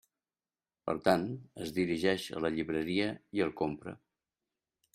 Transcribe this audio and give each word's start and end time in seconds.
Per 0.89 0.95
tant, 1.07 1.25
es 1.67 1.73
dirigeix 1.75 2.25
a 2.39 2.43
la 2.47 2.53
llibreria 2.57 3.13
i 3.41 3.47
el 3.49 3.55
compra. 3.61 3.95